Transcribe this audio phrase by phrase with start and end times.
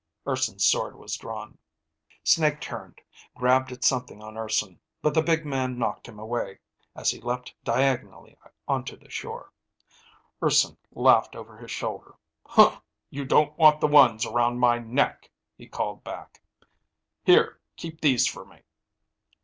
[0.27, 1.59] Urson's sword was drawn.
[2.23, 2.99] Snake turned,
[3.35, 6.57] grabbed at something on Urson, but the big man knocked him away
[6.95, 8.35] as he leapt diagonally
[8.67, 9.53] onto the shore.
[10.41, 12.15] Urson laughed over his shoulder.
[13.11, 16.41] "You don't want the ones around my neck," he called back.
[17.23, 18.63] "Here, keep these for me."